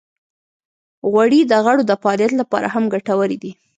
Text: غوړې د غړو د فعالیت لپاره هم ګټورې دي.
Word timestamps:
غوړې 1.11 1.41
د 1.51 1.53
غړو 1.65 1.83
د 1.87 1.91
فعالیت 2.01 2.31
لپاره 2.41 2.67
هم 2.75 2.83
ګټورې 2.93 3.37
دي. 3.43 3.51